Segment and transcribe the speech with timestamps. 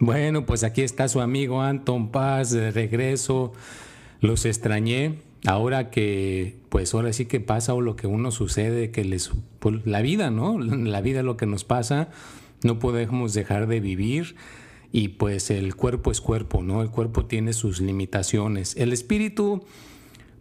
[0.00, 3.52] Bueno, pues aquí está su amigo Anton Paz de regreso.
[4.20, 5.18] Los extrañé.
[5.46, 9.30] Ahora que, pues ahora sí que pasa o lo que uno sucede, que les,
[9.60, 10.58] pues, la vida, ¿no?
[10.58, 12.08] La vida es lo que nos pasa.
[12.62, 14.36] No podemos dejar de vivir
[14.90, 16.82] y pues el cuerpo es cuerpo, ¿no?
[16.82, 18.76] El cuerpo tiene sus limitaciones.
[18.76, 19.64] El espíritu,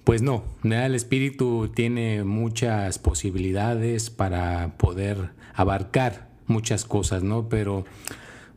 [0.03, 7.49] pues no, el espíritu tiene muchas posibilidades para poder abarcar muchas cosas, ¿no?
[7.49, 7.85] Pero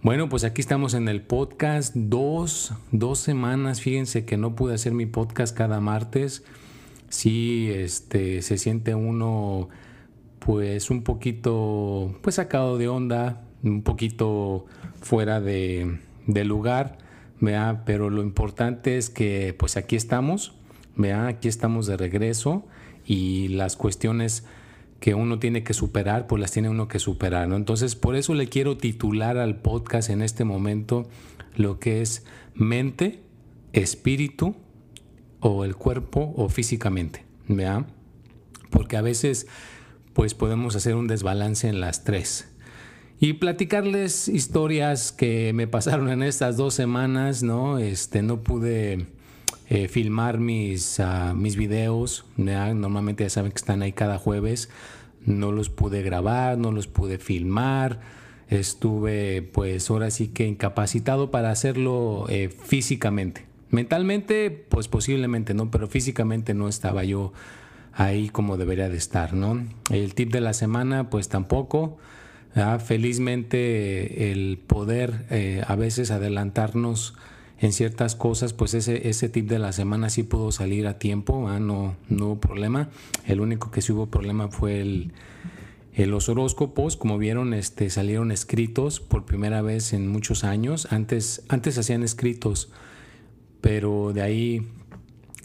[0.02, 1.94] bueno, pues aquí estamos en el podcast.
[1.94, 3.82] Dos, dos semanas.
[3.82, 6.42] Fíjense que no pude hacer mi podcast cada martes.
[7.10, 9.68] Sí, este, se siente uno,
[10.38, 14.64] pues, un poquito, pues, sacado de onda, un poquito
[15.02, 16.96] fuera de, lugar,
[17.40, 17.82] ¿vea?
[17.84, 20.54] Pero lo importante es que, pues, aquí estamos,
[20.96, 21.26] ¿vea?
[21.26, 22.64] Aquí estamos de regreso
[23.04, 24.46] y las cuestiones
[25.00, 27.56] que uno tiene que superar, pues las tiene uno que superar, ¿no?
[27.56, 31.08] Entonces, por eso le quiero titular al podcast en este momento
[31.56, 33.22] lo que es mente,
[33.72, 34.54] espíritu
[35.40, 37.86] o el cuerpo o físicamente, ¿vea?
[38.70, 39.46] Porque a veces
[40.12, 42.48] pues podemos hacer un desbalance en las tres.
[43.20, 47.78] Y platicarles historias que me pasaron en estas dos semanas, ¿no?
[47.78, 49.06] Este, no pude
[49.70, 52.24] eh, filmar mis, uh, mis videos.
[52.36, 54.68] Normalmente ya saben que están ahí cada jueves.
[55.24, 58.00] No los pude grabar, no los pude filmar.
[58.48, 63.46] Estuve pues ahora sí que incapacitado para hacerlo eh, físicamente.
[63.70, 67.32] Mentalmente pues posiblemente no, pero físicamente no estaba yo
[67.92, 69.64] ahí como debería de estar, ¿no?
[69.92, 71.98] El tip de la semana pues tampoco.
[72.84, 77.14] Felizmente el poder eh, a veces adelantarnos
[77.60, 81.48] en ciertas cosas, pues ese, ese tip de la semana sí pudo salir a tiempo,
[81.48, 81.60] ¿ah?
[81.60, 82.88] no, no hubo problema.
[83.26, 85.12] El único que sí hubo problema fue el,
[85.94, 90.90] los horóscopos, como vieron, este, salieron escritos por primera vez en muchos años.
[90.90, 92.70] Antes, antes hacían escritos,
[93.60, 94.66] pero de ahí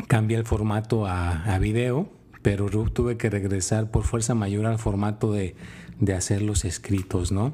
[0.08, 2.10] cambié el formato a, a video,
[2.42, 5.56] pero tuve que regresar por fuerza mayor al formato de,
[6.00, 7.54] de hacer los escritos, ¿no?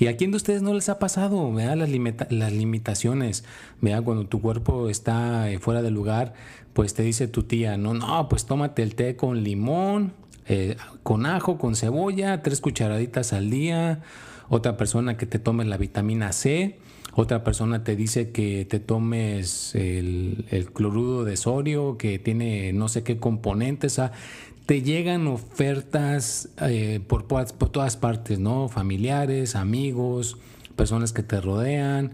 [0.00, 1.52] ¿Y a quién de ustedes no les ha pasado?
[1.52, 1.90] Vea las,
[2.30, 3.44] las limitaciones.
[3.82, 6.32] Vea cuando tu cuerpo está eh, fuera de lugar,
[6.72, 10.14] pues te dice tu tía, no, no, pues tómate el té con limón,
[10.48, 14.00] eh, con ajo, con cebolla, tres cucharaditas al día.
[14.48, 16.78] Otra persona que te tome la vitamina C.
[17.12, 22.88] Otra persona te dice que te tomes el, el cloruro de sodio, que tiene no
[22.88, 23.98] sé qué componentes.
[23.98, 24.10] O
[24.70, 28.68] te llegan ofertas eh, por, todas partes, ¿no?
[28.68, 30.38] Familiares, amigos,
[30.76, 32.12] personas que te rodean.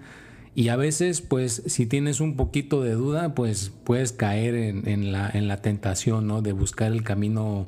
[0.54, 5.28] Y a veces, pues, si tienes un poquito de duda, pues puedes caer en, la,
[5.28, 6.40] en la, tentación, ¿no?
[6.40, 7.66] De buscar el camino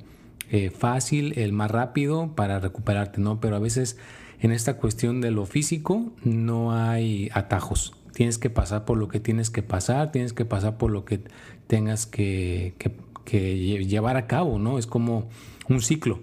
[0.50, 3.40] eh, fácil, el más rápido para recuperarte, ¿no?
[3.40, 3.98] Pero a veces
[4.40, 7.92] en esta cuestión de lo físico no hay atajos.
[8.14, 11.20] Tienes que pasar por lo que tienes que pasar, tienes que pasar por lo que
[11.66, 12.90] tengas que, que
[13.28, 14.78] que llevar a cabo, ¿no?
[14.78, 15.28] Es como
[15.68, 16.20] un ciclo.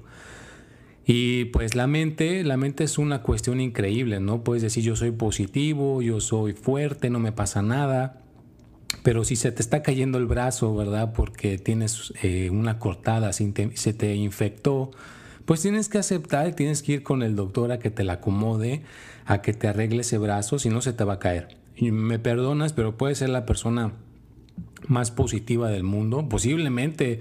[1.05, 4.43] Y pues la mente, la mente es una cuestión increíble, ¿no?
[4.43, 8.23] Puedes decir yo soy positivo, yo soy fuerte, no me pasa nada,
[9.03, 11.13] pero si se te está cayendo el brazo, ¿verdad?
[11.13, 14.89] Porque tienes eh, una cortada, se te infectó,
[15.45, 18.81] pues tienes que aceptar, tienes que ir con el doctor a que te la acomode,
[19.27, 21.55] a que te arregle ese brazo, si no se te va a caer.
[21.75, 23.93] Y me perdonas, pero puede ser la persona
[24.87, 26.27] más positiva del mundo.
[26.29, 27.19] Posiblemente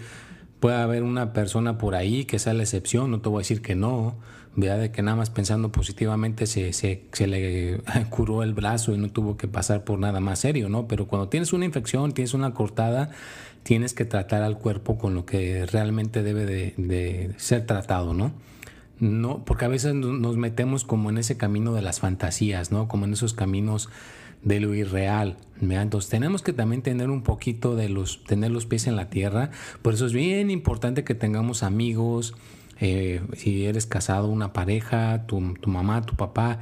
[0.61, 3.61] pueda haber una persona por ahí que sea la excepción, no te voy a decir
[3.61, 4.17] que no,
[4.57, 7.81] vea de que nada más pensando positivamente se, se, se, le
[8.11, 10.87] curó el brazo y no tuvo que pasar por nada más serio, ¿no?
[10.87, 13.11] Pero cuando tienes una infección, tienes una cortada,
[13.63, 18.33] tienes que tratar al cuerpo con lo que realmente debe de, de ser tratado, ¿no?
[19.01, 22.87] No, porque a veces nos metemos como en ese camino de las fantasías, ¿no?
[22.87, 23.89] Como en esos caminos
[24.45, 25.37] de lo irreal.
[25.61, 29.51] Entonces tenemos que también tener un poquito de los, tener los pies en la tierra.
[29.83, 32.35] Por eso es bien importante que tengamos amigos,
[32.81, 36.61] eh, si eres casado, una pareja, tu, tu, mamá, tu papá,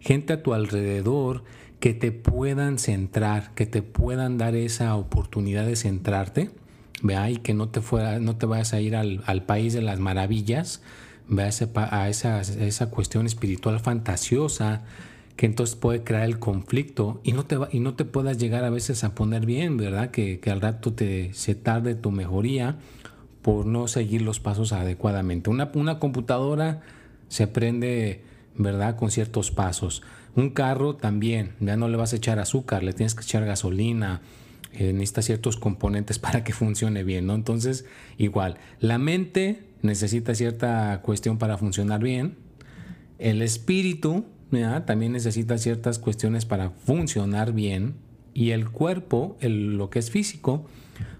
[0.00, 1.44] gente a tu alrededor
[1.80, 6.50] que te puedan centrar, que te puedan dar esa oportunidad de centrarte,
[7.02, 9.82] vea, y que no te, fuera, no te vayas a ir al, al país de
[9.82, 10.82] las maravillas,
[11.30, 14.82] a, a esa, esa cuestión espiritual fantasiosa
[15.36, 18.70] que entonces puede crear el conflicto y no te y no te puedas llegar a
[18.70, 20.10] veces a poner bien, ¿verdad?
[20.10, 22.76] Que, que al rato te se tarde tu mejoría
[23.42, 25.50] por no seguir los pasos adecuadamente.
[25.50, 26.82] Una, una computadora
[27.28, 28.22] se prende,
[28.56, 28.96] ¿verdad?
[28.96, 30.02] Con ciertos pasos.
[30.36, 34.22] Un carro también, ya no le vas a echar azúcar, le tienes que echar gasolina,
[34.72, 37.34] eh, necesita ciertos componentes para que funcione bien, ¿no?
[37.34, 37.84] Entonces,
[38.16, 42.36] igual, la mente necesita cierta cuestión para funcionar bien,
[43.18, 44.24] el espíritu
[44.84, 47.94] también necesita ciertas cuestiones para funcionar bien
[48.34, 50.66] y el cuerpo, lo que es físico,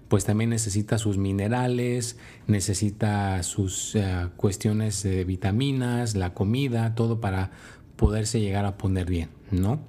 [0.07, 7.49] pues también necesita sus minerales, necesita sus eh, cuestiones de vitaminas, la comida, todo para
[7.95, 9.79] poderse llegar a poner bien, ¿no?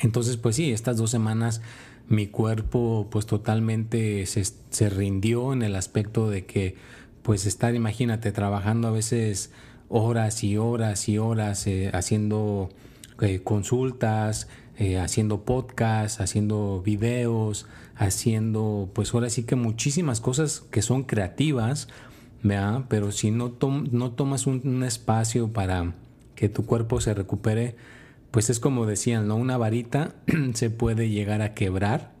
[0.00, 1.60] Entonces, pues sí, estas dos semanas
[2.08, 6.76] mi cuerpo pues totalmente se, se rindió en el aspecto de que
[7.22, 9.50] pues estar, imagínate, trabajando a veces
[9.88, 12.68] horas y horas y horas eh, haciendo
[13.20, 20.82] eh, consultas, eh, haciendo podcasts, haciendo videos, haciendo, pues ahora sí que muchísimas cosas que
[20.82, 21.88] son creativas,
[22.88, 23.56] pero si no,
[23.90, 25.94] no tomas un, espacio para
[26.36, 27.74] que tu cuerpo se recupere,
[28.30, 29.34] pues es como decían, ¿no?
[29.34, 30.14] Una varita
[30.54, 32.12] se puede llegar a quebrar,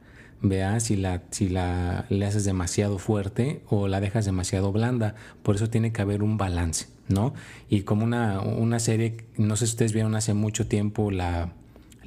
[0.42, 5.14] vea si la si la le haces demasiado fuerte o la dejas demasiado blanda.
[5.44, 7.34] Por eso tiene que haber un balance no
[7.68, 11.52] y como una, una serie no sé si ustedes vieron hace mucho tiempo la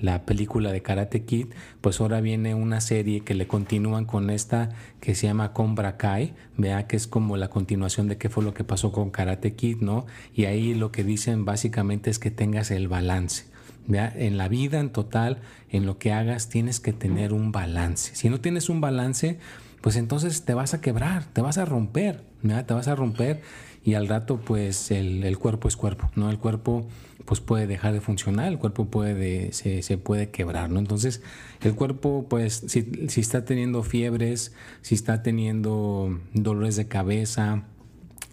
[0.01, 1.47] la película de Karate Kid,
[1.79, 4.69] pues ahora viene una serie que le continúan con esta
[4.99, 8.53] que se llama Cobra Kai, vea que es como la continuación de qué fue lo
[8.53, 10.05] que pasó con Karate Kid, ¿no?
[10.33, 13.45] Y ahí lo que dicen básicamente es que tengas el balance.
[13.89, 18.15] En la vida en total, en lo que hagas, tienes que tener un balance.
[18.15, 19.39] Si no tienes un balance,
[19.81, 22.65] pues entonces te vas a quebrar, te vas a romper, ¿vea?
[22.65, 23.41] te vas a romper
[23.83, 26.29] y al rato pues el, cuerpo es cuerpo, ¿no?
[26.29, 26.87] El cuerpo
[27.25, 30.79] pues puede dejar de funcionar, el cuerpo puede, se, se puede quebrar, ¿no?
[30.79, 31.21] Entonces
[31.61, 37.63] el cuerpo pues si, si está teniendo fiebres, si está teniendo dolores de cabeza,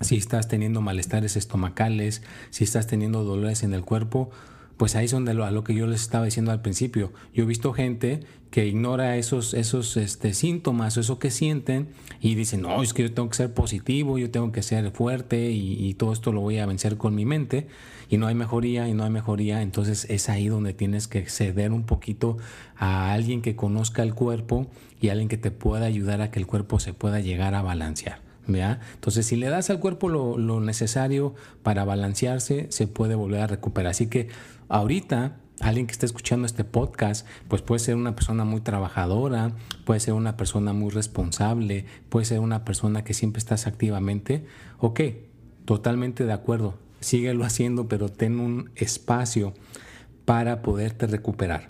[0.00, 4.30] si estás teniendo malestares estomacales, si estás teniendo dolores en el cuerpo,
[4.78, 7.12] pues ahí es donde lo, a lo que yo les estaba diciendo al principio.
[7.34, 8.20] Yo he visto gente
[8.50, 11.88] que ignora esos, esos este, síntomas o eso que sienten
[12.20, 15.50] y dicen, no, es que yo tengo que ser positivo, yo tengo que ser fuerte
[15.50, 17.66] y, todo esto lo voy a vencer con mi mente
[18.08, 19.62] y no hay mejoría y no hay mejoría.
[19.62, 22.38] Entonces es ahí donde tienes que ceder un poquito
[22.76, 24.68] a alguien que conozca el cuerpo
[25.00, 28.27] y alguien que te pueda ayudar a que el cuerpo se pueda llegar a balancear.
[28.48, 33.46] Entonces, si le das al cuerpo lo, lo, necesario para balancearse, se puede volver a
[33.46, 33.90] recuperar.
[33.90, 34.28] Así que
[34.68, 39.52] ahorita, alguien que esté escuchando este podcast, pues puede ser una persona muy trabajadora,
[39.84, 44.46] puede ser una persona muy responsable, puede ser una persona que siempre estás activamente.
[44.78, 45.00] Ok,
[45.64, 46.74] totalmente de acuerdo.
[47.00, 49.52] Síguelo haciendo, pero ten un espacio
[50.24, 51.68] para poderte recuperar.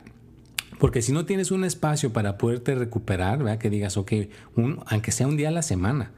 [0.79, 3.59] Porque si no tienes un espacio para poderte recuperar, ¿verdad?
[3.59, 4.13] que digas, ok,
[4.57, 6.13] un, aunque sea un día a la semana,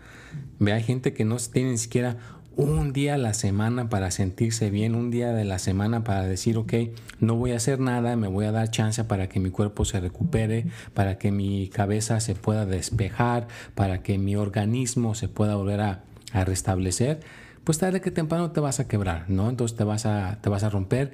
[0.58, 2.18] Ve, hay gente que no tiene ni siquiera
[2.56, 6.58] un día a la semana para sentirse bien, un día de la semana para decir,
[6.58, 6.74] ok,
[7.18, 10.00] no voy a hacer nada, me voy a dar chance para que mi cuerpo se
[10.00, 15.80] recupere, para que mi cabeza se pueda despejar, para que mi organismo se pueda volver
[15.80, 17.18] a, restablecer,
[17.64, 19.50] pues tarde que temprano te vas a quebrar, ¿no?
[19.50, 21.12] Entonces te vas a, te vas a romper.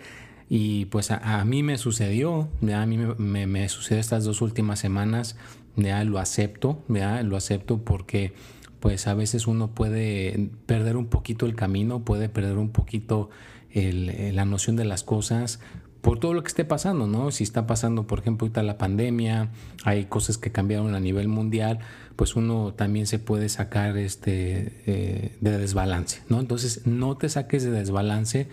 [0.49, 5.37] Y pues a, mí me sucedió, a mí me, me, sucedió estas dos últimas semanas,
[5.75, 8.33] ya lo acepto, ya lo acepto porque
[8.79, 13.31] pues a veces uno puede perder un poquito el camino, puede perder un poquito
[13.73, 15.59] eh, la noción de las cosas
[16.07, 17.33] por todo lo que esté pasando, ¿no?
[17.33, 19.50] Si está pasando, por ejemplo, ahorita la pandemia,
[19.83, 21.81] hay cosas que cambiaron a nivel mundial,
[22.15, 26.38] pues uno también se puede sacar este, eh, de desbalance, ¿no?
[26.38, 28.47] Entonces, no te saques de desbalance,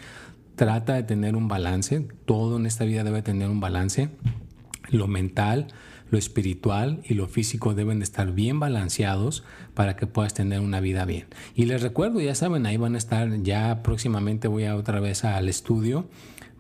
[0.56, 4.10] trata de tener un balance, todo en esta vida debe tener un balance,
[4.90, 5.68] lo mental,
[6.10, 9.44] lo espiritual y lo físico deben de estar bien balanceados
[9.74, 11.26] para que puedas tener una vida bien.
[11.56, 15.24] Y les recuerdo, ya saben, ahí van a estar, ya próximamente voy a otra vez
[15.24, 16.08] al estudio.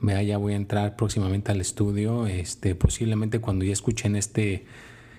[0.05, 4.65] Ya voy a entrar próximamente al estudio, este, posiblemente cuando ya escuchen este,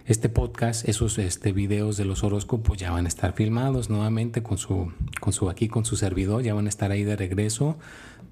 [0.07, 4.59] este podcast, esos este, videos de los horóscopos ya van a estar filmados nuevamente con
[4.59, 7.77] su, con su, aquí con su servidor, ya van a estar ahí de regreso.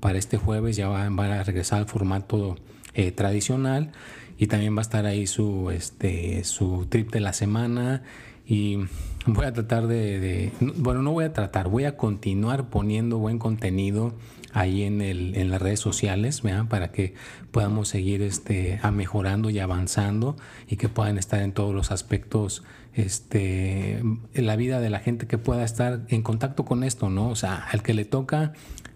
[0.00, 2.56] Para este jueves, ya van, a regresar al formato
[2.94, 3.92] eh, tradicional
[4.36, 8.02] y también va a estar ahí su, este, su trip de la semana
[8.46, 8.78] y
[9.26, 14.14] voy a tratar de, bueno, no voy a tratar, voy a continuar poniendo buen contenido
[14.52, 17.14] ahí en, el, en las redes sociales, para que
[17.50, 20.36] podamos seguir este, a mejorando y avanzando
[20.68, 22.62] y que puedan estar en todos los aspectos
[22.94, 24.02] este,
[24.34, 27.28] la vida de la gente que pueda estar en contacto con esto, ¿no?
[27.28, 28.52] O sea, al que le toca,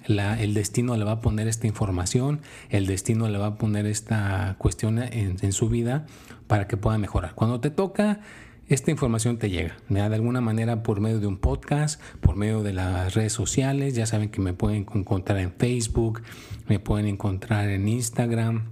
[0.06, 4.56] el destino le va a poner esta información, el destino le va a poner esta
[4.58, 6.06] cuestión en su vida
[6.46, 7.34] para que pueda mejorar.
[7.34, 8.20] Cuando te toca
[8.68, 12.72] esta información te llega, de alguna manera por medio de un podcast, por medio de
[12.72, 16.22] las redes sociales, ya saben que me pueden encontrar en Facebook,
[16.66, 18.64] me pueden encontrar en Instagram,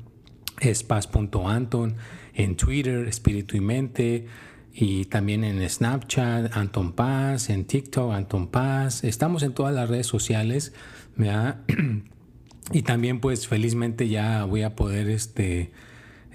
[0.60, 1.94] espas.anton,
[2.34, 4.26] en Twitter, Espíritu y Mente,
[4.72, 10.08] y también en Snapchat, Anton Paz, en TikTok, Anton Paz, estamos en todas las redes
[10.08, 10.72] sociales,
[12.72, 15.70] y también pues felizmente ya voy a poder este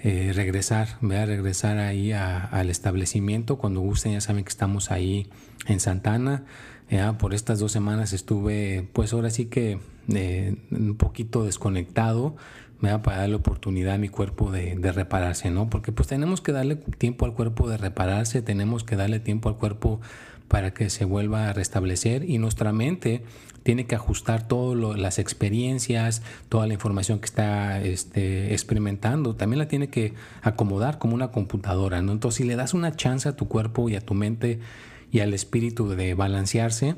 [0.02, 3.58] eh, regresar, a regresar ahí al establecimiento.
[3.58, 5.28] Cuando gusten, ya saben que estamos ahí
[5.66, 6.44] en Santana.
[7.18, 9.78] por estas dos semanas estuve, pues ahora sí que
[10.12, 12.36] eh, un poquito desconectado,
[12.80, 15.68] para darle oportunidad a mi cuerpo de, de, repararse, ¿no?
[15.68, 19.58] Porque pues tenemos que darle tiempo al cuerpo de repararse, tenemos que darle tiempo al
[19.58, 20.00] cuerpo
[20.50, 23.22] para que se vuelva a restablecer y nuestra mente
[23.62, 29.68] tiene que ajustar todas las experiencias, toda la información que está este, experimentando, también la
[29.68, 32.10] tiene que acomodar como una computadora, ¿no?
[32.10, 34.58] Entonces, si le das una chance a tu cuerpo y a tu mente
[35.12, 36.96] y al espíritu de balancearse,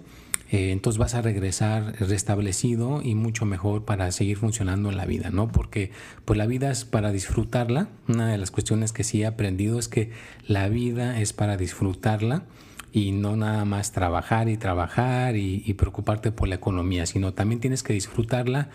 [0.50, 5.28] eh, entonces vas a regresar restablecido y mucho mejor para seguir funcionando en la vida,
[5.28, 5.52] ¿no?
[5.52, 5.90] Porque
[6.24, 7.88] pues la vida es para disfrutarla.
[8.08, 10.10] Una de las cuestiones que sí he aprendido es que
[10.46, 12.44] la vida es para disfrutarla
[12.92, 17.82] y no nada más trabajar y trabajar y, preocuparte por la economía, sino también tienes
[17.82, 18.68] que disfrutarla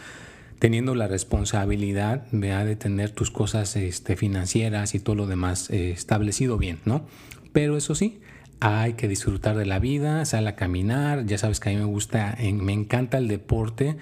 [0.60, 6.58] teniendo la responsabilidad de tener tus cosas este, financieras y todo lo demás eh, establecido
[6.58, 7.06] bien, ¿no?
[7.54, 8.20] Pero eso sí,
[8.60, 11.86] hay que disfrutar de la vida, sal a caminar, ya sabes que a mí me
[11.86, 13.98] gusta, me encanta el deporte,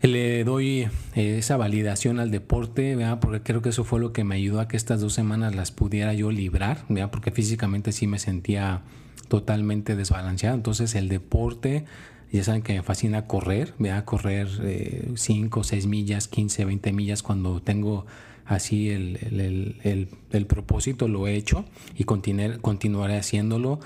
[0.00, 4.36] le doy eh, esa validación al deporte, porque creo que eso fue lo que me
[4.36, 8.82] ayudó a que estas dos semanas las pudiera yo librar, porque físicamente sí me sentía
[9.28, 10.56] totalmente desbalanceado.
[10.56, 11.84] Entonces el deporte,
[12.32, 14.48] ya saben que me fascina correr, a correr
[15.14, 18.06] 5, 6 millas, 15, 20 millas cuando tengo
[18.44, 21.64] así el, propósito, lo he hecho
[21.96, 23.80] y continuaré haciéndolo.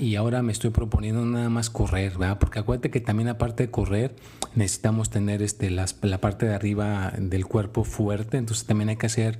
[0.00, 4.14] Y ahora me estoy proponiendo nada más correr, porque acuérdate que también aparte de correr
[4.54, 9.38] necesitamos tener este, la parte de arriba del cuerpo fuerte, entonces también hay que hacer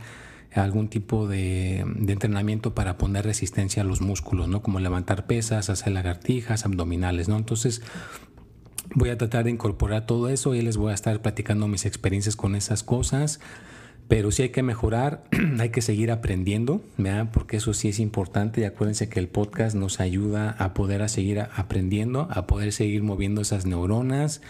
[0.54, 4.62] algún tipo de, entrenamiento para poner resistencia a los músculos, ¿no?
[4.62, 7.36] Como levantar pesas, hacer lagartijas, abdominales, ¿no?
[7.36, 7.82] Entonces,
[8.94, 12.36] voy a tratar de incorporar todo eso y les voy a estar platicando mis experiencias
[12.36, 13.40] con esas cosas.
[14.08, 15.24] Pero sí hay que mejorar,
[15.58, 17.28] hay que seguir aprendiendo, ¿verdad?
[17.30, 21.08] porque eso sí es importante y acuérdense que el podcast nos ayuda a poder a
[21.08, 24.40] seguir aprendiendo, a poder seguir moviendo esas neuronas,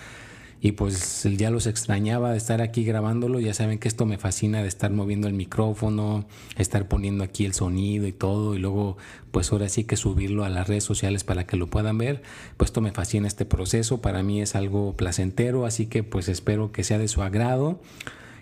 [0.61, 3.39] y pues ya los extrañaba de estar aquí grabándolo.
[3.39, 7.55] Ya saben que esto me fascina de estar moviendo el micrófono, estar poniendo aquí el
[7.55, 8.97] sonido y todo y luego
[9.31, 12.23] pues ahora sí que subirlo a las redes sociales para que lo puedan ver.
[12.57, 16.73] Pues esto me fascina este proceso, para mí es algo placentero, así que pues espero
[16.73, 17.81] que sea de su agrado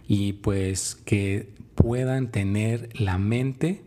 [0.08, 3.82] y pues que puedan tener la mente,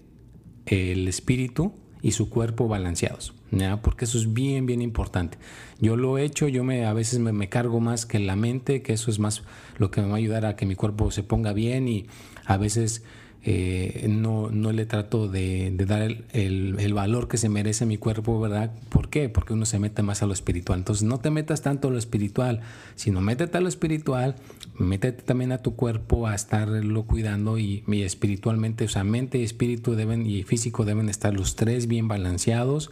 [0.67, 3.33] el espíritu y su cuerpo balanceados,
[3.81, 5.37] porque eso es bien, bien importante.
[5.79, 8.93] Yo lo he hecho, yo me, a veces me, cargo más que la mente, que
[8.93, 9.43] eso es más
[9.77, 12.05] lo que me va a ayudar a que mi cuerpo se ponga bien y
[12.45, 13.03] a veces
[13.41, 18.39] eh, no, no, le trato de, dar el, el, valor que se merece mi cuerpo,
[18.39, 18.71] ¿verdad?
[18.89, 19.29] ¿Por qué?
[19.29, 20.79] Porque uno se mete más a lo espiritual.
[20.79, 22.59] Entonces no te metas tanto a lo espiritual,
[22.95, 24.35] sino métete a lo espiritual,
[24.77, 29.43] métete también a tu cuerpo a estarlo cuidando y, y espiritualmente, o sea, mente y
[29.43, 32.91] espíritu deben y físico deben estar los tres bien balanceados.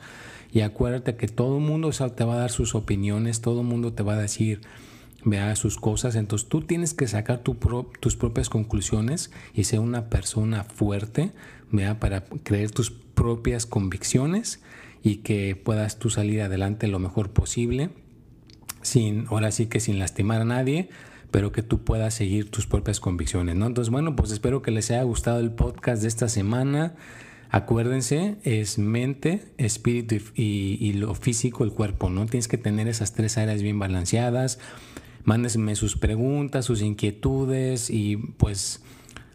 [0.51, 3.93] Y acuérdate que todo el mundo te va a dar sus opiniones, todo el mundo
[3.93, 4.61] te va a decir,
[5.23, 6.15] vea sus cosas.
[6.15, 11.31] Entonces tú tienes que sacar tus propias conclusiones y ser una persona fuerte,
[11.71, 14.61] vea, para creer tus propias convicciones
[15.03, 17.89] y que puedas tú salir adelante lo mejor posible,
[18.81, 20.89] sin, ahora sí que sin lastimar a nadie,
[21.31, 23.65] pero que tú puedas seguir tus propias convicciones, ¿no?
[23.65, 26.95] Entonces, bueno, pues espero que les haya gustado el podcast de esta semana.
[27.49, 32.25] Acuérdense, es mente, espíritu y, y, lo físico, el cuerpo, ¿no?
[32.25, 34.59] Tienes que tener esas tres áreas bien balanceadas.
[35.23, 38.81] Mándenme sus preguntas, sus inquietudes y pues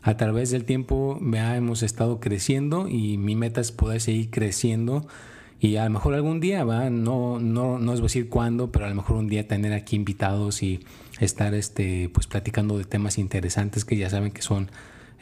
[0.03, 5.07] a través del tiempo ya hemos estado creciendo y mi meta es poder seguir creciendo.
[5.61, 8.73] Y a lo mejor algún día va no no no os voy a decir cuándo
[8.73, 10.81] pero a lo mejor un día tener aquí invitados y
[11.21, 14.73] estar este pues platicando de temas interesantes que ya saben que son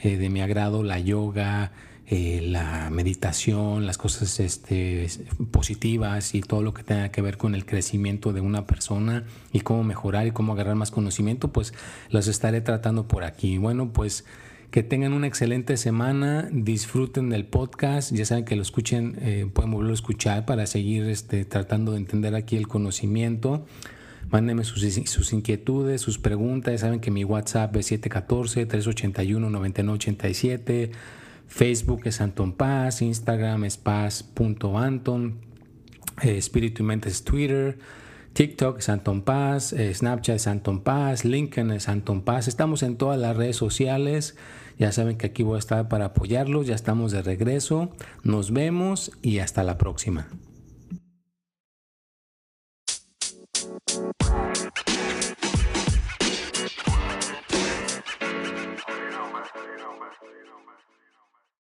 [0.03, 1.73] eh, de mi agrado la yoga
[2.13, 5.07] eh, la meditación, las cosas este,
[5.53, 9.61] positivas y todo lo que tenga que ver con el crecimiento de una persona y
[9.61, 11.73] cómo mejorar y cómo agarrar más conocimiento, pues
[12.09, 13.59] los estaré tratando por aquí.
[13.59, 14.25] Bueno, pues
[14.73, 19.71] que tengan una excelente semana, disfruten del podcast, ya saben que lo escuchen, eh, pueden
[19.71, 23.67] volverlo a escuchar para seguir este, tratando de entender aquí el conocimiento.
[24.31, 26.81] Mándenme sus, sus, inquietudes, sus preguntas.
[26.81, 30.91] Saben que mi WhatsApp es 714-381-9987.
[31.51, 35.41] Facebook es Anton Paz, Instagram es paz.anton,
[36.23, 37.77] eh, Espíritu y Mente es Twitter,
[38.33, 42.47] TikTok es Anton Paz, eh, Snapchat es Anton Paz, LinkedIn es Anton Paz.
[42.47, 44.37] Estamos en todas las redes sociales.
[44.79, 46.69] Ya saben que aquí voy a estar para apoyarlos.
[46.69, 47.91] Ya estamos de regreso.
[48.23, 50.29] Nos vemos y hasta la próxima.